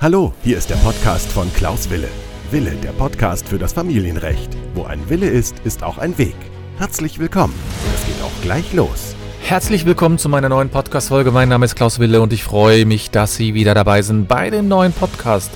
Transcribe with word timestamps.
Hallo, 0.00 0.32
hier 0.42 0.56
ist 0.56 0.70
der 0.70 0.76
Podcast 0.76 1.30
von 1.30 1.52
Klaus 1.52 1.90
Wille. 1.90 2.08
Wille, 2.50 2.70
der 2.76 2.92
Podcast 2.92 3.46
für 3.46 3.58
das 3.58 3.74
Familienrecht. 3.74 4.56
Wo 4.72 4.84
ein 4.84 5.10
Wille 5.10 5.28
ist, 5.28 5.58
ist 5.58 5.82
auch 5.82 5.98
ein 5.98 6.16
Weg. 6.16 6.36
Herzlich 6.78 7.18
willkommen. 7.18 7.52
Es 7.94 8.06
geht 8.06 8.22
auch 8.24 8.32
gleich 8.40 8.72
los. 8.72 9.14
Herzlich 9.42 9.84
willkommen 9.84 10.16
zu 10.16 10.30
meiner 10.30 10.48
neuen 10.48 10.70
Podcast-Folge. 10.70 11.32
Mein 11.32 11.50
Name 11.50 11.66
ist 11.66 11.74
Klaus 11.74 11.98
Wille 11.98 12.22
und 12.22 12.32
ich 12.32 12.44
freue 12.44 12.86
mich, 12.86 13.10
dass 13.10 13.36
Sie 13.36 13.52
wieder 13.52 13.74
dabei 13.74 14.00
sind 14.00 14.26
bei 14.26 14.48
dem 14.48 14.68
neuen 14.68 14.94
Podcast. 14.94 15.50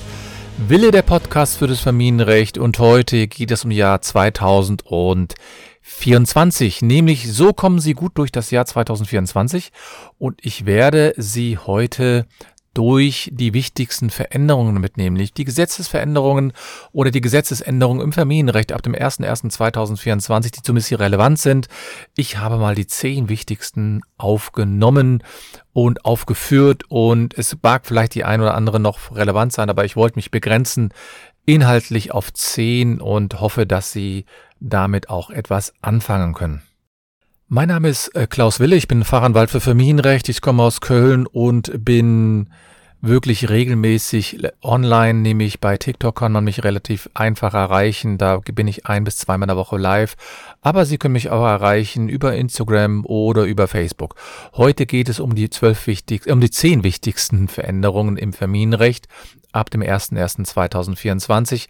Wille, 0.59 0.91
der 0.91 1.01
Podcast 1.01 1.57
für 1.57 1.65
das 1.65 1.79
Familienrecht. 1.79 2.59
Und 2.59 2.77
heute 2.77 3.27
geht 3.27 3.49
es 3.49 3.65
um 3.65 3.71
Jahr 3.71 4.03
2024. 4.03 6.83
Nämlich, 6.83 7.33
so 7.33 7.51
kommen 7.51 7.79
Sie 7.79 7.95
gut 7.95 8.15
durch 8.19 8.31
das 8.31 8.51
Jahr 8.51 8.67
2024. 8.67 9.71
Und 10.19 10.45
ich 10.45 10.67
werde 10.67 11.15
Sie 11.17 11.57
heute 11.57 12.27
durch 12.75 13.31
die 13.33 13.53
wichtigsten 13.53 14.11
Veränderungen 14.11 14.79
mitnehmen, 14.79 15.15
nämlich 15.15 15.33
die 15.33 15.45
Gesetzesveränderungen 15.45 16.53
oder 16.91 17.09
die 17.09 17.21
Gesetzesänderungen 17.21 18.01
im 18.03 18.11
Familienrecht 18.11 18.73
ab 18.73 18.83
dem 18.83 18.93
01.01.2024, 18.93 20.51
die 20.51 20.61
zumindest 20.61 20.89
hier 20.89 20.99
relevant 20.99 21.39
sind. 21.39 21.67
Ich 22.15 22.37
habe 22.37 22.57
mal 22.57 22.75
die 22.75 22.85
zehn 22.85 23.29
wichtigsten 23.29 24.01
aufgenommen 24.17 25.23
und 25.73 26.05
aufgeführt 26.05 26.83
und 26.89 27.37
es 27.37 27.57
mag 27.63 27.87
vielleicht 27.87 28.13
die 28.13 28.25
ein 28.25 28.41
oder 28.41 28.53
andere 28.53 28.79
noch 28.79 29.15
relevant 29.15 29.53
sein, 29.53 29.69
aber 29.69 29.85
ich 29.85 29.95
wollte 29.95 30.17
mich 30.17 30.29
begrenzen 30.29 30.93
inhaltlich 31.45 32.11
auf 32.11 32.33
zehn 32.33 32.99
und 32.99 33.39
hoffe, 33.39 33.65
dass 33.65 33.91
Sie 33.91 34.25
damit 34.59 35.09
auch 35.09 35.29
etwas 35.29 35.73
anfangen 35.81 36.33
können. 36.33 36.61
Mein 37.47 37.67
Name 37.67 37.89
ist 37.89 38.07
äh, 38.15 38.25
Klaus 38.25 38.59
Wille, 38.59 38.75
ich 38.75 38.87
bin 38.87 39.03
Fachanwalt 39.03 39.51
für 39.51 39.61
Familienrecht, 39.61 40.29
ich 40.29 40.41
komme 40.41 40.63
aus 40.63 40.81
Köln 40.81 41.27
und 41.27 41.85
bin 41.85 42.49
wirklich 43.01 43.51
regelmäßig 43.51 44.39
online, 44.63 45.19
nämlich 45.19 45.59
bei 45.59 45.77
TikTok 45.77 46.15
kann 46.17 46.31
man 46.31 46.43
mich 46.43 46.63
relativ 46.63 47.07
einfach 47.13 47.53
erreichen, 47.53 48.17
da 48.17 48.37
bin 48.37 48.67
ich 48.67 48.87
ein 48.87 49.03
bis 49.03 49.17
zweimal 49.17 49.45
in 49.45 49.49
der 49.49 49.57
Woche 49.57 49.77
live, 49.77 50.15
aber 50.61 50.85
Sie 50.85 50.97
können 50.97 51.11
mich 51.11 51.29
auch 51.29 51.45
erreichen 51.45 52.09
über 52.09 52.33
Instagram 52.33 53.05
oder 53.05 53.43
über 53.43 53.67
Facebook. 53.67 54.15
Heute 54.55 54.87
geht 54.87 55.07
es 55.07 55.19
um 55.19 55.35
die 55.35 55.51
zwölf 55.51 55.85
wichtigsten, 55.85 56.31
um 56.31 56.41
die 56.41 56.49
zehn 56.49 56.83
wichtigsten 56.83 57.47
Veränderungen 57.47 58.17
im 58.17 58.33
Familienrecht 58.33 59.07
ab 59.51 59.69
dem 59.69 59.81
01.01.2024. 59.81 61.67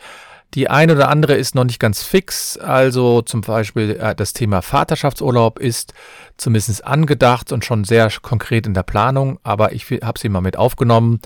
Die 0.56 0.70
eine 0.70 0.94
oder 0.94 1.10
andere 1.10 1.36
ist 1.36 1.54
noch 1.54 1.66
nicht 1.66 1.80
ganz 1.80 2.02
fix. 2.02 2.58
Also 2.58 3.22
zum 3.22 3.42
Beispiel 3.42 3.98
äh, 4.00 4.16
das 4.16 4.32
Thema 4.32 4.62
Vaterschaftsurlaub 4.62 5.60
ist 5.60 5.94
zumindest 6.38 6.86
angedacht 6.86 7.52
und 7.52 7.66
schon 7.66 7.84
sehr 7.84 8.10
konkret 8.22 8.66
in 8.66 8.74
der 8.74 8.84
Planung. 8.84 9.38
Aber 9.44 9.74
ich 9.74 9.86
habe 10.02 10.18
sie 10.18 10.30
mal 10.30 10.40
mit 10.42 10.56
aufgenommen, 10.56 11.20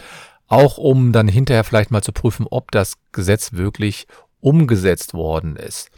auch 0.47 0.79
um 0.79 1.11
dann 1.13 1.27
hinterher 1.27 1.63
vielleicht 1.63 1.91
mal 1.91 2.01
zu 2.01 2.11
prüfen, 2.11 2.47
ob 2.49 2.71
das 2.71 2.95
Gesetz 3.11 3.53
wirklich 3.53 4.07
umgesetzt 4.41 5.13
worden 5.13 5.55
ist. 5.55 5.91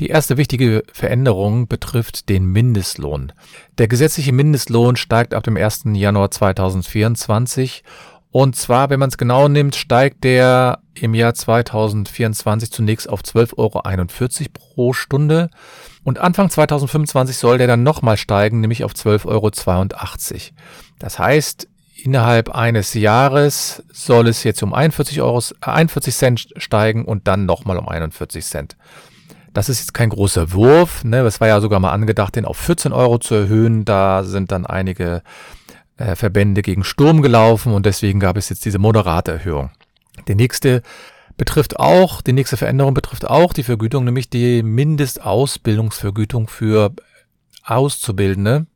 Die 0.00 0.08
erste 0.08 0.36
wichtige 0.36 0.82
Veränderung 0.92 1.68
betrifft 1.68 2.28
den 2.28 2.46
Mindestlohn. 2.46 3.32
Der 3.78 3.88
gesetzliche 3.88 4.32
Mindestlohn 4.32 4.96
steigt 4.96 5.34
ab 5.34 5.44
dem 5.44 5.56
1. 5.56 5.84
Januar 5.94 6.30
2024 6.30 7.84
und 8.34 8.56
zwar, 8.56 8.90
wenn 8.90 8.98
man 8.98 9.10
es 9.10 9.16
genau 9.16 9.46
nimmt, 9.46 9.76
steigt 9.76 10.24
der 10.24 10.80
im 10.94 11.14
Jahr 11.14 11.34
2024 11.34 12.72
zunächst 12.72 13.08
auf 13.08 13.20
12,41 13.20 13.56
Euro 13.56 14.50
pro 14.52 14.92
Stunde. 14.92 15.50
Und 16.02 16.18
Anfang 16.18 16.50
2025 16.50 17.36
soll 17.36 17.58
der 17.58 17.68
dann 17.68 17.84
nochmal 17.84 18.16
steigen, 18.16 18.60
nämlich 18.60 18.82
auf 18.82 18.90
12,82 18.90 19.26
Euro. 19.28 19.50
Das 20.98 21.20
heißt, 21.20 21.68
innerhalb 22.02 22.50
eines 22.50 22.94
Jahres 22.94 23.84
soll 23.92 24.26
es 24.26 24.42
jetzt 24.42 24.64
um 24.64 24.74
41, 24.74 25.22
Euro, 25.22 25.40
41 25.60 26.16
Cent 26.16 26.48
steigen 26.56 27.04
und 27.04 27.28
dann 27.28 27.46
nochmal 27.46 27.76
um 27.76 27.88
41 27.88 28.44
Cent. 28.44 28.76
Das 29.52 29.68
ist 29.68 29.78
jetzt 29.78 29.94
kein 29.94 30.10
großer 30.10 30.52
Wurf. 30.52 31.04
Ne? 31.04 31.20
Es 31.20 31.40
war 31.40 31.46
ja 31.46 31.60
sogar 31.60 31.78
mal 31.78 31.92
angedacht, 31.92 32.34
den 32.34 32.46
auf 32.46 32.56
14 32.56 32.92
Euro 32.92 33.18
zu 33.18 33.36
erhöhen. 33.36 33.84
Da 33.84 34.24
sind 34.24 34.50
dann 34.50 34.66
einige 34.66 35.22
äh, 35.96 36.16
Verbände 36.16 36.62
gegen 36.62 36.84
Sturm 36.84 37.22
gelaufen 37.22 37.72
und 37.72 37.86
deswegen 37.86 38.20
gab 38.20 38.36
es 38.36 38.48
jetzt 38.48 38.64
diese 38.64 38.78
moderate 38.78 39.32
Erhöhung. 39.32 39.70
Die 40.28 40.34
nächste 40.34 40.82
betrifft 41.36 41.78
auch, 41.78 42.22
die 42.22 42.32
nächste 42.32 42.56
Veränderung 42.56 42.94
betrifft 42.94 43.28
auch 43.28 43.52
die 43.52 43.62
Vergütung, 43.62 44.04
nämlich 44.04 44.30
die 44.30 44.62
Mindestausbildungsvergütung 44.62 46.48
für 46.48 46.92
Auszubildende. 47.64 48.66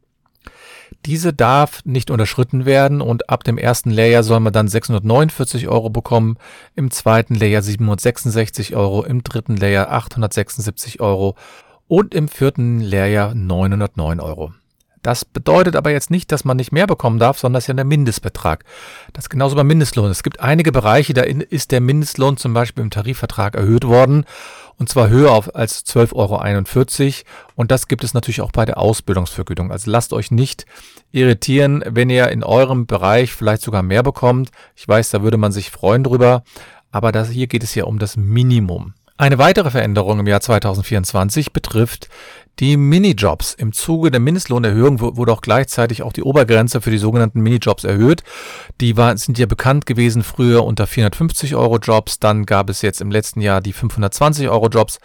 Diese 1.06 1.32
darf 1.32 1.84
nicht 1.84 2.10
unterschritten 2.10 2.64
werden 2.64 3.00
und 3.00 3.30
ab 3.30 3.44
dem 3.44 3.58
ersten 3.58 3.90
Lehrjahr 3.90 4.22
soll 4.22 4.40
man 4.40 4.52
dann 4.52 4.68
649 4.68 5.68
Euro 5.68 5.90
bekommen, 5.90 6.38
im 6.74 6.90
zweiten 6.90 7.34
Lehrjahr 7.34 7.62
766 7.62 8.74
Euro, 8.74 9.04
im 9.04 9.22
dritten 9.22 9.56
Lehrjahr 9.56 9.92
876 9.92 11.00
Euro 11.00 11.36
und 11.86 12.14
im 12.14 12.28
vierten 12.28 12.80
Lehrjahr 12.80 13.34
909 13.34 14.20
Euro. 14.20 14.52
Das 15.02 15.24
bedeutet 15.24 15.76
aber 15.76 15.90
jetzt 15.90 16.10
nicht, 16.10 16.32
dass 16.32 16.44
man 16.44 16.56
nicht 16.56 16.72
mehr 16.72 16.86
bekommen 16.86 17.18
darf, 17.18 17.38
sondern 17.38 17.54
das 17.54 17.64
ist 17.64 17.68
ja 17.68 17.74
der 17.74 17.84
Mindestbetrag. 17.84 18.64
Das 19.12 19.26
ist 19.26 19.30
genauso 19.30 19.56
beim 19.56 19.66
Mindestlohn. 19.66 20.10
Es 20.10 20.22
gibt 20.22 20.40
einige 20.40 20.72
Bereiche, 20.72 21.14
da 21.14 21.22
ist 21.22 21.70
der 21.70 21.80
Mindestlohn 21.80 22.36
zum 22.36 22.54
Beispiel 22.54 22.82
im 22.82 22.90
Tarifvertrag 22.90 23.54
erhöht 23.54 23.86
worden 23.86 24.24
und 24.78 24.88
zwar 24.88 25.08
höher 25.08 25.32
auf 25.32 25.54
als 25.54 25.84
12,41 25.86 26.14
Euro. 26.14 27.26
Und 27.56 27.70
das 27.70 27.88
gibt 27.88 28.04
es 28.04 28.14
natürlich 28.14 28.40
auch 28.40 28.52
bei 28.52 28.64
der 28.64 28.78
Ausbildungsvergütung. 28.78 29.72
Also 29.72 29.90
lasst 29.90 30.12
euch 30.12 30.30
nicht 30.30 30.66
irritieren, 31.10 31.82
wenn 31.86 32.10
ihr 32.10 32.28
in 32.28 32.44
eurem 32.44 32.86
Bereich 32.86 33.32
vielleicht 33.32 33.62
sogar 33.62 33.82
mehr 33.82 34.04
bekommt. 34.04 34.50
Ich 34.76 34.86
weiß, 34.86 35.10
da 35.10 35.22
würde 35.22 35.36
man 35.36 35.52
sich 35.52 35.70
freuen 35.70 36.04
drüber. 36.04 36.44
Aber 36.92 37.12
das, 37.12 37.28
hier 37.28 37.48
geht 37.48 37.64
es 37.64 37.74
ja 37.74 37.84
um 37.84 37.98
das 37.98 38.16
Minimum. 38.16 38.94
Eine 39.16 39.38
weitere 39.38 39.72
Veränderung 39.72 40.20
im 40.20 40.28
Jahr 40.28 40.40
2024 40.40 41.52
betrifft 41.52 42.08
die 42.60 42.76
Minijobs. 42.76 43.54
Im 43.54 43.72
Zuge 43.72 44.10
der 44.10 44.20
Mindestlohnerhöhung 44.20 45.00
wurde 45.00 45.32
auch 45.32 45.40
gleichzeitig 45.40 46.02
auch 46.02 46.12
die 46.12 46.22
Obergrenze 46.22 46.80
für 46.80 46.90
die 46.90 46.98
sogenannten 46.98 47.40
Minijobs 47.40 47.84
erhöht. 47.84 48.24
Die 48.80 48.96
war, 48.96 49.16
sind 49.16 49.38
ja 49.38 49.46
bekannt 49.46 49.86
gewesen 49.86 50.22
früher 50.22 50.64
unter 50.64 50.86
450 50.86 51.54
Euro 51.54 51.78
Jobs. 51.78 52.18
Dann 52.18 52.46
gab 52.46 52.68
es 52.68 52.82
jetzt 52.82 53.00
im 53.00 53.10
letzten 53.10 53.40
Jahr 53.40 53.60
die 53.60 53.72
520 53.72 54.48
Euro 54.48 54.68
Jobs. 54.68 54.98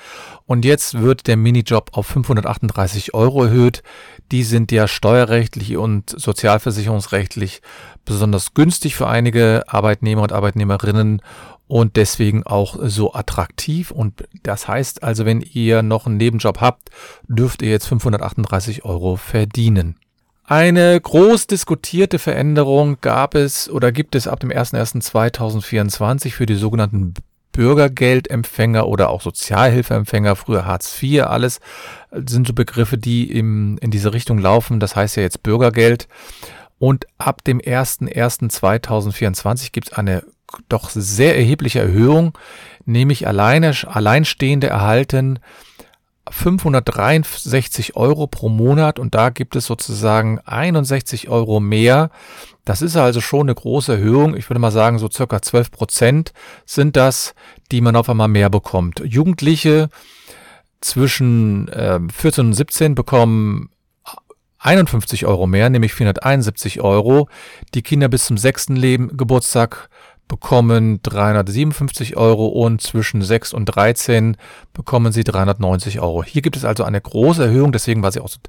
Und 0.46 0.66
jetzt 0.66 1.00
wird 1.00 1.28
der 1.28 1.38
Minijob 1.38 1.92
auf 1.94 2.08
538 2.08 3.14
Euro 3.14 3.44
erhöht. 3.44 3.84
Die 4.32 4.44
sind 4.44 4.72
ja 4.72 4.88
steuerrechtlich 4.88 5.78
und 5.78 6.10
sozialversicherungsrechtlich 6.10 7.62
besonders 8.06 8.54
günstig 8.54 8.96
für 8.96 9.08
einige 9.08 9.64
Arbeitnehmer 9.68 10.24
und 10.24 10.34
Arbeitnehmerinnen 10.34 11.22
und 11.68 11.96
deswegen 11.96 12.44
auch 12.44 12.78
so 12.82 13.14
attraktiv. 13.14 13.92
Und 13.92 14.24
das 14.44 14.68
heißt 14.68 15.04
also, 15.04 15.26
wenn 15.26 15.42
ihr 15.42 15.82
noch 15.82 16.06
einen 16.06 16.18
Nebenjob 16.18 16.62
habt, 16.62 16.90
dürft 17.28 17.62
ihr 17.62 17.70
jetzt 17.70 17.88
538 17.88 18.86
Euro 18.86 19.16
verdienen. 19.16 19.98
Eine 20.46 21.00
groß 21.00 21.48
diskutierte 21.48 22.20
Veränderung 22.20 22.98
gab 23.00 23.34
es 23.34 23.70
oder 23.70 23.94
gibt 23.94 24.16
es 24.16 24.28
ab 24.28 24.42
dem 24.42 24.52
01.01.2024 24.52 26.32
für 26.32 26.46
die 26.46 26.56
sogenannten 26.56 27.14
Bürgergeldempfänger 27.54 28.86
oder 28.88 29.10
auch 29.10 29.22
Sozialhilfeempfänger, 29.22 30.36
früher 30.36 30.66
Hartz 30.66 31.02
IV, 31.02 31.24
alles 31.24 31.62
sind 32.12 32.48
so 32.48 32.54
Begriffe, 32.54 32.98
die 32.98 33.32
im, 33.32 33.78
in 33.80 33.92
diese 33.92 34.12
Richtung 34.12 34.38
laufen. 34.38 34.82
Das 34.82 34.98
heißt 34.98 35.16
ja 35.16 35.24
jetzt 35.24 35.44
Bürgergeld. 35.44 36.10
Und 36.78 37.06
ab 37.18 37.42
dem 37.46 37.62
01.01.2024 37.62 39.72
gibt 39.72 39.92
es 39.92 39.94
eine 39.94 40.26
doch 40.70 40.90
sehr 40.90 41.36
erhebliche 41.36 41.80
Erhöhung, 41.80 42.38
nämlich 42.86 43.28
alleine, 43.28 43.74
Alleinstehende 43.88 44.68
erhalten 44.68 45.40
563 46.30 47.96
Euro 47.96 48.28
pro 48.28 48.48
Monat 48.48 48.98
und 48.98 49.14
da 49.14 49.30
gibt 49.30 49.56
es 49.56 49.66
sozusagen 49.66 50.40
61 50.40 51.28
Euro 51.28 51.60
mehr. 51.60 52.12
Das 52.64 52.82
ist 52.82 52.96
also 52.96 53.20
schon 53.20 53.48
eine 53.48 53.56
große 53.56 53.94
Erhöhung. 53.94 54.38
Ich 54.38 54.50
würde 54.50 54.60
mal 54.60 54.72
sagen, 54.72 55.00
so 55.00 55.10
circa 55.10 55.42
12 55.42 55.72
Prozent 55.72 56.34
sind 56.66 56.96
das, 56.96 57.36
die 57.72 57.82
man 57.82 57.98
auf 57.98 58.10
einmal 58.10 58.30
mehr 58.30 58.50
bekommt. 58.50 59.02
Jugendliche 59.06 59.90
zwischen 60.80 61.68
äh, 61.70 62.00
14 62.12 62.48
und 62.48 62.54
17 62.54 62.96
bekommen 62.96 63.70
51 64.60 65.26
Euro 65.26 65.46
mehr, 65.46 65.70
nämlich 65.70 65.94
471 65.94 66.80
Euro. 66.80 67.28
Die 67.74 67.82
Kinder 67.82 68.08
bis 68.08 68.26
zum 68.26 68.38
sechsten 68.38 68.78
Leben, 68.78 69.18
Geburtstag 69.18 69.90
bekommen 70.28 71.02
357 71.04 72.18
Euro 72.18 72.48
und 72.48 72.82
zwischen 72.82 73.22
6 73.22 73.54
und 73.54 73.66
13 73.66 74.38
bekommen 74.74 75.12
sie 75.12 75.24
390 75.24 76.00
Euro. 76.00 76.24
Hier 76.24 76.42
gibt 76.42 76.56
es 76.56 76.66
also 76.66 76.84
eine 76.84 77.02
große 77.02 77.44
Erhöhung, 77.46 77.72
deswegen 77.72 78.02
war 78.02 78.12
sie 78.12 78.20
auch 78.20 78.30
so 78.30 78.40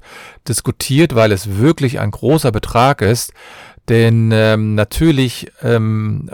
diskutiert, 0.47 1.15
weil 1.15 1.31
es 1.31 1.57
wirklich 1.57 1.99
ein 1.99 2.11
großer 2.11 2.51
Betrag 2.51 3.01
ist. 3.01 3.33
Denn 3.87 4.31
ähm, 4.33 4.75
natürlich 4.75 5.51
ähm, 5.61 6.31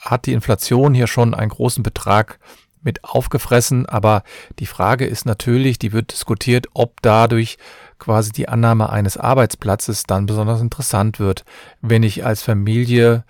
hat 0.00 0.26
die 0.26 0.32
Inflation 0.32 0.94
hier 0.94 1.06
schon 1.06 1.34
einen 1.34 1.50
großen 1.50 1.82
Betrag 1.82 2.38
mit 2.82 3.04
aufgefressen, 3.04 3.86
aber 3.86 4.22
die 4.58 4.66
Frage 4.66 5.04
ist 5.06 5.26
natürlich, 5.26 5.78
die 5.78 5.92
wird 5.92 6.12
diskutiert, 6.12 6.66
ob 6.74 7.02
dadurch 7.02 7.58
quasi 7.98 8.32
die 8.32 8.48
Annahme 8.48 8.90
eines 8.90 9.16
Arbeitsplatzes 9.16 10.04
dann 10.04 10.26
besonders 10.26 10.60
interessant 10.60 11.18
wird, 11.18 11.44
wenn 11.80 12.02
ich 12.02 12.24
als 12.24 12.42
Familie 12.42 13.24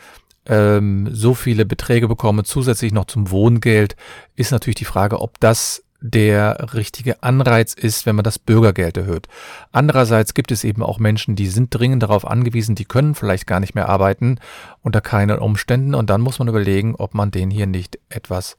ähm, 0.48 1.08
so 1.12 1.34
viele 1.34 1.64
Beträge 1.64 2.08
bekomme, 2.08 2.44
zusätzlich 2.44 2.92
noch 2.92 3.04
zum 3.04 3.30
Wohngeld, 3.30 3.96
ist 4.36 4.50
natürlich 4.52 4.76
die 4.76 4.84
Frage, 4.84 5.20
ob 5.20 5.38
das 5.40 5.84
der 6.00 6.74
richtige 6.74 7.22
Anreiz 7.22 7.74
ist, 7.74 8.06
wenn 8.06 8.14
man 8.14 8.22
das 8.22 8.38
Bürgergeld 8.38 8.96
erhöht. 8.96 9.26
Andererseits 9.72 10.32
gibt 10.32 10.52
es 10.52 10.62
eben 10.62 10.82
auch 10.82 10.98
Menschen, 10.98 11.34
die 11.34 11.48
sind 11.48 11.74
dringend 11.74 12.04
darauf 12.04 12.26
angewiesen, 12.26 12.76
die 12.76 12.84
können 12.84 13.16
vielleicht 13.16 13.46
gar 13.48 13.58
nicht 13.58 13.74
mehr 13.74 13.88
arbeiten 13.88 14.38
unter 14.82 15.00
keinen 15.00 15.38
Umständen 15.40 15.94
und 15.94 16.08
dann 16.08 16.20
muss 16.20 16.38
man 16.38 16.48
überlegen, 16.48 16.94
ob 16.94 17.14
man 17.14 17.32
denen 17.32 17.50
hier 17.50 17.66
nicht 17.66 17.98
etwas 18.08 18.56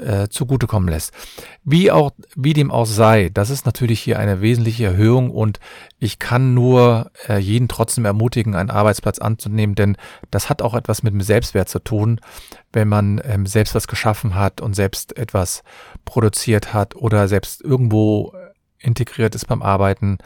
äh, 0.00 0.28
zugutekommen 0.28 0.88
lässt. 0.88 1.12
Wie 1.64 1.90
auch, 1.90 2.12
wie 2.34 2.52
dem 2.52 2.70
auch 2.70 2.86
sei, 2.86 3.30
das 3.32 3.50
ist 3.50 3.66
natürlich 3.66 4.00
hier 4.00 4.18
eine 4.18 4.40
wesentliche 4.40 4.84
Erhöhung 4.84 5.30
und 5.30 5.60
ich 5.98 6.18
kann 6.18 6.54
nur 6.54 7.10
äh, 7.28 7.38
jeden 7.38 7.68
trotzdem 7.68 8.04
ermutigen, 8.04 8.54
einen 8.54 8.70
Arbeitsplatz 8.70 9.18
anzunehmen, 9.18 9.74
denn 9.74 9.96
das 10.30 10.48
hat 10.48 10.62
auch 10.62 10.74
etwas 10.74 11.02
mit 11.02 11.12
dem 11.12 11.20
Selbstwert 11.20 11.68
zu 11.68 11.78
tun, 11.78 12.20
wenn 12.72 12.88
man 12.88 13.20
ähm, 13.24 13.46
selbst 13.46 13.74
was 13.74 13.88
geschaffen 13.88 14.34
hat 14.34 14.60
und 14.60 14.74
selbst 14.74 15.16
etwas 15.16 15.62
produziert 16.04 16.72
hat 16.72 16.96
oder 16.96 17.28
selbst 17.28 17.62
irgendwo 17.62 18.32
integriert 18.78 19.34
ist 19.34 19.46
beim 19.46 19.62
Arbeiten. 19.62 20.18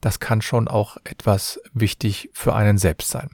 Das 0.00 0.20
kann 0.20 0.42
schon 0.42 0.68
auch 0.68 0.96
etwas 1.04 1.60
wichtig 1.72 2.30
für 2.32 2.54
einen 2.54 2.78
selbst 2.78 3.10
sein. 3.10 3.30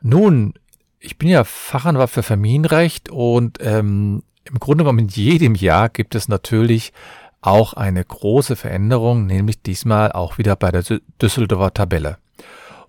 Nun, 0.00 0.54
ich 1.00 1.18
bin 1.18 1.28
ja 1.28 1.44
Fachanwalt 1.44 2.10
für 2.10 2.22
Familienrecht 2.22 3.08
und 3.08 3.58
ähm, 3.60 4.22
im 4.50 4.58
Grunde 4.58 4.84
genommen 4.84 5.00
in 5.00 5.08
jedem 5.08 5.54
Jahr 5.54 5.88
gibt 5.88 6.14
es 6.14 6.28
natürlich 6.28 6.92
auch 7.40 7.74
eine 7.74 8.04
große 8.04 8.56
Veränderung, 8.56 9.26
nämlich 9.26 9.62
diesmal 9.62 10.12
auch 10.12 10.38
wieder 10.38 10.56
bei 10.56 10.70
der 10.70 10.84
Düsseldorfer 11.20 11.74
Tabelle. 11.74 12.18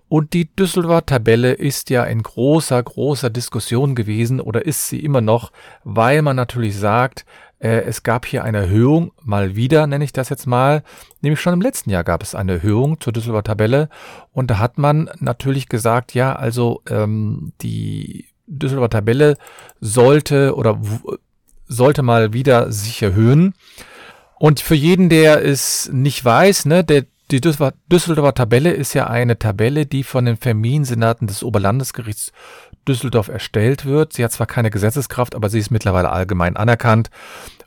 Und 0.08 0.32
die 0.32 0.54
Düsseldorfer 0.56 1.06
Tabelle 1.06 1.52
ist 1.52 1.88
ja 1.88 2.02
in 2.02 2.22
großer, 2.22 2.82
großer 2.82 3.30
Diskussion 3.30 3.94
gewesen 3.94 4.40
oder 4.40 4.66
ist 4.66 4.88
sie 4.88 4.98
immer 4.98 5.20
noch, 5.20 5.52
weil 5.84 6.22
man 6.22 6.34
natürlich 6.34 6.76
sagt, 6.76 7.24
äh, 7.60 7.82
es 7.82 8.02
gab 8.02 8.26
hier 8.26 8.42
eine 8.42 8.58
Erhöhung, 8.58 9.12
mal 9.22 9.54
wieder 9.54 9.86
nenne 9.86 10.02
ich 10.02 10.12
das 10.12 10.28
jetzt 10.28 10.46
mal, 10.46 10.82
nämlich 11.20 11.40
schon 11.40 11.54
im 11.54 11.60
letzten 11.60 11.90
Jahr 11.90 12.02
gab 12.02 12.24
es 12.24 12.34
eine 12.34 12.54
Erhöhung 12.54 12.98
zur 12.98 13.12
Düsseldorfer 13.12 13.44
Tabelle 13.44 13.88
und 14.32 14.50
da 14.50 14.58
hat 14.58 14.78
man 14.78 15.08
natürlich 15.20 15.68
gesagt, 15.68 16.12
ja, 16.14 16.34
also 16.34 16.82
ähm, 16.88 17.52
die 17.60 18.26
Düsseldorfer 18.48 18.90
Tabelle 18.90 19.36
sollte 19.80 20.56
oder 20.56 20.80
sollte 21.70 22.02
mal 22.02 22.32
wieder 22.32 22.70
sich 22.72 23.00
erhöhen. 23.02 23.54
Und 24.38 24.60
für 24.60 24.74
jeden, 24.74 25.08
der 25.08 25.44
es 25.44 25.88
nicht 25.92 26.24
weiß, 26.24 26.66
ne, 26.66 26.82
der, 26.84 27.04
die 27.30 27.40
Düsseldorfer 27.40 28.34
Tabelle 28.34 28.72
ist 28.72 28.92
ja 28.94 29.06
eine 29.06 29.38
Tabelle, 29.38 29.86
die 29.86 30.02
von 30.02 30.24
den 30.24 30.36
Familiensenaten 30.36 31.26
des 31.28 31.44
Oberlandesgerichts 31.44 32.32
Düsseldorf 32.88 33.28
erstellt 33.28 33.84
wird. 33.84 34.12
Sie 34.12 34.24
hat 34.24 34.32
zwar 34.32 34.46
keine 34.46 34.70
Gesetzeskraft, 34.70 35.34
aber 35.34 35.48
sie 35.48 35.58
ist 35.58 35.70
mittlerweile 35.70 36.10
allgemein 36.10 36.56
anerkannt. 36.56 37.10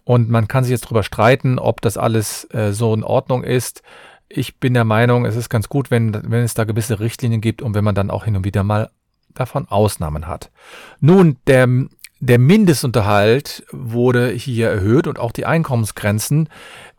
Und 0.04 0.30
man 0.30 0.48
kann 0.48 0.66
sich 0.66 0.72
jetzt 0.72 0.86
darüber 0.86 1.04
streiten, 1.04 1.60
ob 1.60 1.80
das 1.82 1.98
alles 1.98 2.46
äh, 2.52 2.74
so 2.74 2.94
in 2.94 3.04
Ordnung 3.04 3.44
ist. 3.44 3.84
Ich 4.28 4.60
bin 4.60 4.74
der 4.74 4.84
Meinung, 4.84 5.26
es 5.26 5.36
ist 5.36 5.50
ganz 5.50 5.70
gut, 5.70 5.92
wenn, 5.92 6.14
wenn 6.14 6.44
es 6.44 6.56
da 6.56 6.66
gewisse 6.66 7.00
Richtlinien 7.00 7.40
gibt 7.40 7.62
und 7.62 7.74
wenn 7.74 7.84
man 7.84 7.96
dann 7.96 8.10
auch 8.10 8.26
hin 8.26 8.36
und 8.36 8.44
wieder 8.44 8.64
mal 8.64 8.90
davon 9.34 9.68
Ausnahmen 9.68 10.28
hat. 10.28 10.52
Nun, 11.00 11.38
der 11.48 11.68
der 12.26 12.40
Mindestunterhalt 12.40 13.66
wurde 13.72 14.30
hier 14.30 14.70
erhöht 14.70 15.08
und 15.08 15.20
auch 15.20 15.34
die 15.34 15.46
Einkommensgrenzen. 15.46 16.48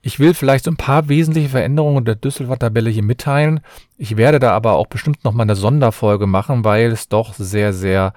Ich 0.03 0.19
will 0.19 0.35
vielleicht 0.35 0.67
so 0.67 0.71
ein 0.71 0.77
paar 0.77 1.09
wesentliche 1.09 1.49
Veränderungen 1.49 2.05
der 2.05 2.15
Düsseldorfer 2.15 2.59
Tabelle 2.59 2.91
hier 2.91 3.03
mitteilen. 3.03 3.61
Ich 3.97 4.19
werde 4.19 4.39
da 4.39 4.51
aber 4.51 4.75
auch 4.75 4.87
bestimmt 4.87 5.25
noch 5.25 5.33
mal 5.33 5.45
eine 5.45 5.57
Sonderfolge 5.57 6.27
machen, 6.27 6.63
weil 6.63 6.93
es 6.93 7.09
doch 7.09 7.33
sehr, 7.33 7.73
sehr 7.73 8.13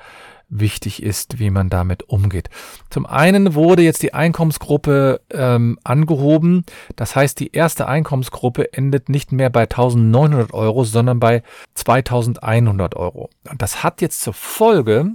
wichtig 0.50 1.01
ist, 1.01 1.39
wie 1.39 1.50
man 1.50 1.69
damit 1.69 2.09
umgeht. 2.09 2.50
Zum 2.89 3.06
einen 3.06 3.56
wurde 3.56 3.83
jetzt 3.83 4.03
die 4.03 4.13
Einkommensgruppe 4.13 5.21
ähm, 5.30 5.80
angehoben. 5.86 6.65
Das 6.98 7.15
heißt, 7.15 7.39
die 7.39 7.53
erste 7.53 7.88
Einkommensgruppe 7.88 8.74
endet 8.74 9.07
nicht 9.07 9.31
mehr 9.31 9.50
bei 9.50 9.62
1900 9.62 10.53
Euro, 10.53 10.83
sondern 10.83 11.21
bei 11.21 11.42
2100 11.75 12.95
Euro. 12.95 13.30
Und 13.50 13.62
das 13.62 13.83
hat 13.83 14.01
jetzt 14.01 14.21
zur 14.21 14.33
Folge, 14.33 15.13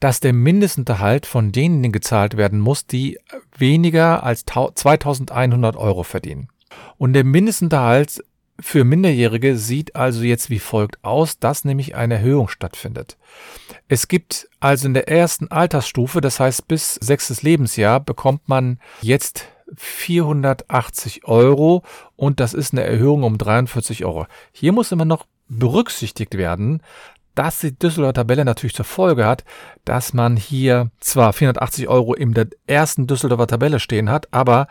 dass 0.00 0.20
der 0.20 0.32
Mindestunterhalt 0.32 1.26
von 1.26 1.52
denen 1.52 1.92
gezahlt 1.92 2.36
werden 2.36 2.60
muss, 2.60 2.86
die 2.86 3.18
weniger 3.56 4.22
als 4.22 4.44
2100 4.46 5.76
Euro 5.76 6.02
verdienen. 6.02 6.48
Und 6.96 7.12
der 7.14 7.24
Mindestunterhalt 7.24 8.22
für 8.60 8.84
Minderjährige 8.84 9.56
sieht 9.56 9.94
also 9.94 10.22
jetzt 10.22 10.50
wie 10.50 10.58
folgt 10.58 11.02
aus, 11.04 11.38
dass 11.38 11.64
nämlich 11.64 11.94
eine 11.94 12.14
Erhöhung 12.14 12.48
stattfindet. 12.48 13.16
Es 13.86 14.08
gibt 14.08 14.48
also 14.58 14.86
in 14.88 14.94
der 14.94 15.08
ersten 15.08 15.48
Altersstufe, 15.48 16.20
das 16.20 16.40
heißt 16.40 16.66
bis 16.66 16.94
sechstes 16.96 17.42
Lebensjahr, 17.42 18.00
bekommt 18.00 18.48
man 18.48 18.80
jetzt 19.00 19.46
480 19.76 21.26
Euro 21.26 21.82
und 22.16 22.40
das 22.40 22.54
ist 22.54 22.72
eine 22.72 22.82
Erhöhung 22.82 23.22
um 23.22 23.38
43 23.38 24.04
Euro. 24.04 24.26
Hier 24.50 24.72
muss 24.72 24.92
immer 24.92 25.04
noch 25.04 25.26
berücksichtigt 25.48 26.36
werden, 26.36 26.82
dass 27.38 27.60
die 27.60 27.78
Düsseldorfer 27.78 28.14
Tabelle 28.14 28.44
natürlich 28.44 28.74
zur 28.74 28.84
Folge 28.84 29.24
hat, 29.24 29.44
dass 29.84 30.12
man 30.12 30.36
hier 30.36 30.90
zwar 30.98 31.32
480 31.32 31.86
Euro 31.86 32.12
in 32.12 32.34
der 32.34 32.48
ersten 32.66 33.06
Düsseldorfer 33.06 33.46
Tabelle 33.46 33.78
stehen 33.78 34.10
hat, 34.10 34.26
aber 34.32 34.66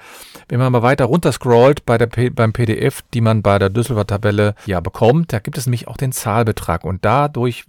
wenn 0.50 0.60
man 0.60 0.74
mal 0.74 0.82
weiter 0.82 1.06
runter 1.06 1.32
scrollt 1.32 1.86
bei 1.86 1.98
der, 1.98 2.08
beim 2.08 2.52
PDF, 2.52 3.04
die 3.14 3.22
man 3.22 3.42
bei 3.42 3.58
der 3.58 3.70
Düsseldorfer 3.70 4.08
Tabelle 4.08 4.54
ja 4.66 4.82
bekommt, 4.82 5.32
da 5.32 5.40
gibt 5.40 5.58
es 5.58 5.66
nämlich 5.66 5.88
auch 5.88 5.96
den 5.96 6.12
Zahlbetrag. 6.12 6.84
Und 6.84 7.06
dadurch 7.06 7.64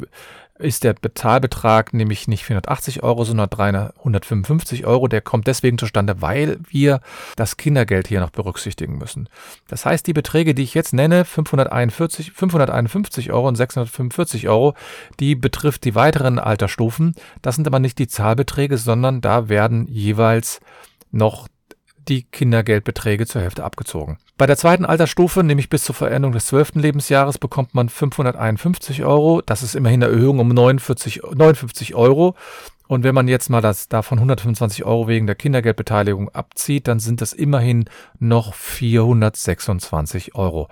ist 0.59 0.85
der 0.85 0.95
Bezahlbetrag 0.95 1.95
nämlich 1.95 2.29
nicht 2.29 2.45
480 2.45 3.03
Euro, 3.03 3.25
sondern 3.25 3.49
355 3.51 4.87
Euro. 4.87 5.09
Der 5.09 5.21
kommt 5.21 5.47
deswegen 5.47 5.79
zustande, 5.79 6.21
weil 6.21 6.59
wir 6.69 7.01
das 7.37 7.57
Kindergeld 7.57 8.09
hier 8.09 8.21
noch 8.21 8.31
berücksichtigen 8.31 8.99
müssen. 8.99 9.29
Das 9.69 9.87
heißt, 9.87 10.07
die 10.07 10.13
Beträge, 10.13 10.55
die 10.55 10.63
ich 10.63 10.75
jetzt 10.75 10.93
nenne, 10.93 11.25
541, 11.25 12.33
551 12.33 13.33
Euro 13.33 13.49
und 13.49 13.57
645 13.57 14.49
Euro, 14.49 14.75
die 15.21 15.35
betrifft 15.35 15.85
die 15.85 15.95
weiteren 15.95 16.39
Altersstufen. 16.39 17.15
Das 17.43 17.57
sind 17.57 17.67
aber 17.67 17.79
nicht 17.79 17.99
die 17.99 18.09
Zahlbeträge, 18.09 18.79
sondern 18.79 19.21
da 19.21 19.49
werden 19.49 19.87
jeweils 19.89 20.61
noch 21.11 21.49
die 22.09 22.25
Kindergeldbeträge 22.25 23.27
zur 23.27 23.43
Hälfte 23.43 23.65
abgezogen. 23.65 24.19
Bei 24.37 24.47
der 24.47 24.57
zweiten 24.57 24.85
Altersstufe, 24.85 25.43
nämlich 25.43 25.69
bis 25.69 25.85
zur 25.85 25.95
Veränderung 25.95 26.33
des 26.33 26.47
zwölften 26.47 26.81
Lebensjahres, 26.81 27.39
bekommt 27.39 27.75
man 27.75 27.89
551 27.89 29.05
Euro. 29.05 29.43
Das 29.45 29.63
ist 29.63 29.75
immerhin 29.75 30.03
eine 30.03 30.13
Erhöhung 30.13 30.39
um 30.39 30.49
49, 30.49 31.23
59 31.35 31.95
Euro. 31.95 32.35
Und 32.89 33.05
wenn 33.05 33.15
man 33.15 33.29
jetzt 33.29 33.51
mal 33.51 33.61
das 33.61 33.89
davon 33.89 34.19
125 34.19 34.85
Euro 34.85 35.09
wegen 35.09 35.27
der 35.27 35.37
Kindergeldbeteiligung 35.37 36.31
abzieht, 36.31 36.89
dann 36.89 37.01
sind 37.01 37.21
das 37.21 37.35
immerhin 37.35 37.85
noch 38.19 38.55
426 38.55 40.35
Euro. 40.35 40.69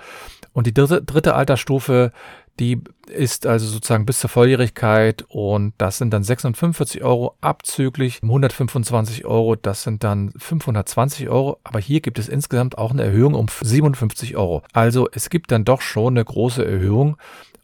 Und 0.55 0.67
die 0.67 0.73
dritte, 0.73 1.03
dritte 1.03 1.35
Altersstufe, 1.35 2.13
die 2.59 2.81
ist 3.09 3.47
also 3.47 3.67
sozusagen 3.67 4.07
bis 4.07 4.21
zur 4.21 4.31
Volljährigkeit 4.31 5.25
und 5.29 5.75
das 5.79 5.99
sind 5.99 6.13
dann 6.13 6.25
645 6.25 7.05
Euro 7.05 7.37
abzüglich 7.41 8.23
125 8.23 9.25
Euro, 9.27 9.57
das 9.57 9.83
sind 9.83 10.03
dann 10.03 10.33
520 10.37 11.29
Euro. 11.29 11.59
Aber 11.65 11.79
hier 11.79 12.01
gibt 12.01 12.19
es 12.19 12.29
insgesamt 12.29 12.79
auch 12.79 12.91
eine 12.91 13.05
Erhöhung 13.05 13.35
um 13.35 13.47
57 13.49 14.37
Euro. 14.37 14.63
Also 14.73 15.09
es 15.13 15.31
gibt 15.31 15.53
dann 15.53 15.65
doch 15.65 15.81
schon 15.81 16.15
eine 16.15 16.25
große 16.25 16.65
Erhöhung. 16.65 17.17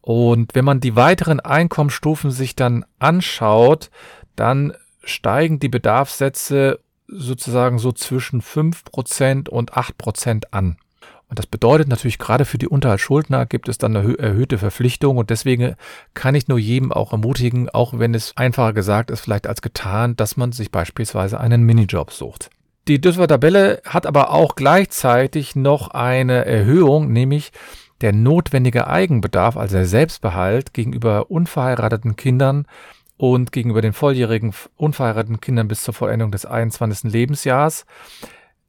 Und 0.02 0.54
wenn 0.54 0.64
man 0.64 0.80
die 0.80 0.96
weiteren 0.96 1.40
Einkommensstufen 1.40 2.30
sich 2.30 2.54
dann 2.56 2.84
anschaut, 2.98 3.90
dann 4.36 4.74
steigen 5.04 5.58
die 5.58 5.68
Bedarfssätze 5.68 6.80
sozusagen 7.06 7.78
so 7.78 7.92
zwischen 7.92 8.42
5% 8.42 9.48
und 9.48 9.72
8% 9.72 10.44
an. 10.50 10.76
Und 11.32 11.38
das 11.38 11.46
bedeutet 11.46 11.88
natürlich, 11.88 12.18
gerade 12.18 12.44
für 12.44 12.58
die 12.58 12.68
Unterhaltsschuldner 12.68 13.46
gibt 13.46 13.70
es 13.70 13.78
dann 13.78 13.96
eine 13.96 14.18
erhöhte 14.18 14.58
Verpflichtung 14.58 15.16
und 15.16 15.30
deswegen 15.30 15.76
kann 16.12 16.34
ich 16.34 16.46
nur 16.46 16.58
jedem 16.58 16.92
auch 16.92 17.12
ermutigen, 17.12 17.70
auch 17.70 17.98
wenn 17.98 18.12
es 18.12 18.36
einfacher 18.36 18.74
gesagt 18.74 19.10
ist, 19.10 19.20
vielleicht 19.20 19.46
als 19.46 19.62
getan, 19.62 20.14
dass 20.14 20.36
man 20.36 20.52
sich 20.52 20.70
beispielsweise 20.70 21.40
einen 21.40 21.62
Minijob 21.62 22.12
sucht. 22.12 22.50
Die 22.86 23.00
Düsseldorfer 23.00 23.28
Tabelle 23.28 23.80
hat 23.86 24.04
aber 24.04 24.30
auch 24.30 24.56
gleichzeitig 24.56 25.56
noch 25.56 25.88
eine 25.92 26.44
Erhöhung, 26.44 27.10
nämlich 27.10 27.50
der 28.02 28.12
notwendige 28.12 28.88
Eigenbedarf, 28.88 29.56
also 29.56 29.76
der 29.76 29.86
Selbstbehalt 29.86 30.74
gegenüber 30.74 31.30
unverheirateten 31.30 32.14
Kindern 32.14 32.66
und 33.16 33.52
gegenüber 33.52 33.80
den 33.80 33.94
volljährigen 33.94 34.52
unverheirateten 34.76 35.40
Kindern 35.40 35.66
bis 35.66 35.82
zur 35.82 35.94
Vollendung 35.94 36.30
des 36.30 36.44
21. 36.44 37.10
Lebensjahres 37.10 37.86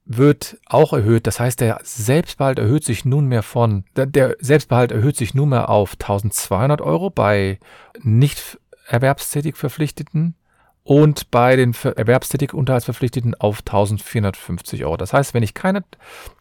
wird 0.05 0.57
auch 0.65 0.93
erhöht. 0.93 1.27
Das 1.27 1.39
heißt, 1.39 1.61
der 1.61 1.79
Selbstbehalt 1.83 2.59
erhöht 2.59 2.83
sich 2.83 3.05
nunmehr 3.05 3.43
von, 3.43 3.85
der 3.95 4.35
Selbstbehalt 4.39 4.91
erhöht 4.91 5.15
sich 5.15 5.33
nunmehr 5.33 5.69
auf 5.69 5.93
1200 5.93 6.81
Euro 6.81 7.09
bei 7.09 7.59
nicht 8.01 8.59
erwerbstätig 8.87 9.55
Verpflichteten 9.55 10.35
und 10.83 11.31
bei 11.31 11.55
den 11.55 11.73
erwerbstätig 11.73 12.53
Unterhaltsverpflichteten 12.53 13.35
auf 13.35 13.59
1450 13.59 14.83
Euro. 14.83 14.97
Das 14.97 15.13
heißt, 15.13 15.33
wenn 15.33 15.43
ich 15.43 15.53
keine, 15.53 15.83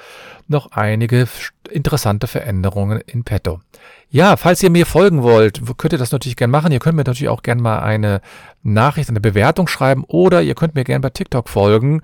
noch 0.47 0.71
einige 0.71 1.27
interessante 1.69 2.27
Veränderungen 2.27 3.01
in 3.05 3.23
petto. 3.23 3.61
Ja, 4.09 4.37
falls 4.37 4.63
ihr 4.63 4.69
mir 4.69 4.85
folgen 4.85 5.23
wollt, 5.23 5.61
könnt 5.77 5.93
ihr 5.93 5.99
das 5.99 6.11
natürlich 6.11 6.37
gerne 6.37 6.51
machen. 6.51 6.71
Ihr 6.71 6.79
könnt 6.79 6.95
mir 6.95 7.03
natürlich 7.03 7.29
auch 7.29 7.43
gerne 7.43 7.61
mal 7.61 7.79
eine 7.79 8.21
Nachricht, 8.63 9.09
eine 9.09 9.19
Bewertung 9.19 9.67
schreiben 9.67 10.03
oder 10.07 10.41
ihr 10.41 10.55
könnt 10.55 10.75
mir 10.75 10.83
gerne 10.83 11.01
bei 11.01 11.09
TikTok 11.09 11.49
folgen. 11.49 12.01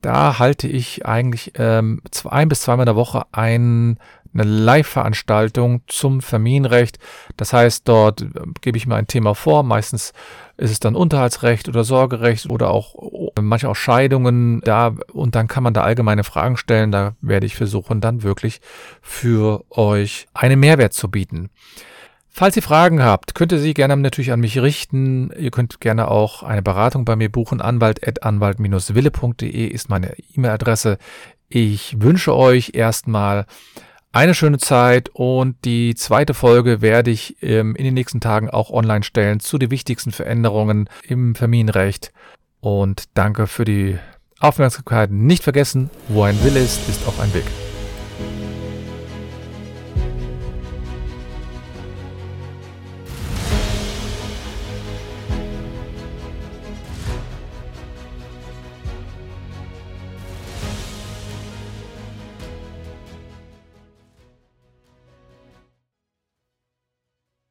Da 0.00 0.38
halte 0.38 0.66
ich 0.66 1.06
eigentlich 1.06 1.52
ähm, 1.56 2.02
ein 2.28 2.48
bis 2.48 2.62
zweimal 2.62 2.84
in 2.84 2.86
der 2.86 2.96
Woche 2.96 3.24
ein 3.32 3.98
eine 4.34 4.44
Live-Veranstaltung 4.44 5.82
zum 5.86 6.20
Familienrecht. 6.20 6.98
Das 7.36 7.52
heißt, 7.52 7.88
dort 7.88 8.22
äh, 8.22 8.26
gebe 8.60 8.78
ich 8.78 8.86
mir 8.86 8.96
ein 8.96 9.06
Thema 9.06 9.34
vor. 9.34 9.62
Meistens 9.62 10.12
ist 10.56 10.70
es 10.70 10.80
dann 10.80 10.94
Unterhaltsrecht 10.94 11.68
oder 11.68 11.84
Sorgerecht 11.84 12.50
oder 12.50 12.70
auch 12.70 12.94
manche 13.40 13.68
auch 13.68 13.76
Scheidungen 13.76 14.60
da 14.62 14.94
und 15.12 15.34
dann 15.34 15.48
kann 15.48 15.62
man 15.62 15.74
da 15.74 15.82
allgemeine 15.82 16.24
Fragen 16.24 16.56
stellen. 16.56 16.92
Da 16.92 17.14
werde 17.20 17.46
ich 17.46 17.56
versuchen, 17.56 18.00
dann 18.00 18.22
wirklich 18.22 18.60
für 19.00 19.64
euch 19.70 20.26
einen 20.34 20.60
Mehrwert 20.60 20.92
zu 20.92 21.10
bieten. 21.10 21.50
Falls 22.34 22.56
ihr 22.56 22.62
Fragen 22.62 23.02
habt, 23.02 23.34
könnt 23.34 23.52
ihr 23.52 23.58
sie 23.58 23.74
gerne 23.74 23.94
natürlich 23.94 24.32
an 24.32 24.40
mich 24.40 24.58
richten. 24.58 25.30
Ihr 25.38 25.50
könnt 25.50 25.82
gerne 25.82 26.08
auch 26.08 26.42
eine 26.42 26.62
Beratung 26.62 27.04
bei 27.04 27.14
mir 27.14 27.30
buchen. 27.30 27.60
Anwalt.anwalt-wille.de 27.60 29.66
ist 29.66 29.90
meine 29.90 30.14
E-Mail-Adresse. 30.34 30.96
Ich 31.50 32.00
wünsche 32.00 32.34
euch 32.34 32.70
erstmal 32.72 33.44
eine 34.12 34.34
schöne 34.34 34.58
Zeit 34.58 35.08
und 35.14 35.56
die 35.64 35.94
zweite 35.94 36.34
Folge 36.34 36.82
werde 36.82 37.10
ich 37.10 37.42
ähm, 37.42 37.74
in 37.74 37.84
den 37.84 37.94
nächsten 37.94 38.20
Tagen 38.20 38.50
auch 38.50 38.70
online 38.70 39.02
stellen 39.02 39.40
zu 39.40 39.58
den 39.58 39.70
wichtigsten 39.70 40.12
Veränderungen 40.12 40.88
im 41.02 41.34
Familienrecht. 41.34 42.12
Und 42.60 43.04
danke 43.14 43.46
für 43.46 43.64
die 43.64 43.98
Aufmerksamkeit. 44.38 45.10
Nicht 45.10 45.42
vergessen, 45.42 45.90
wo 46.08 46.22
ein 46.22 46.42
Will 46.44 46.56
ist, 46.56 46.88
ist 46.88 47.06
auch 47.08 47.18
ein 47.20 47.32
Weg. 47.34 47.44